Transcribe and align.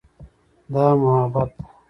دا 0.73 0.85
محبت 1.01 1.49
ده. 1.57 1.63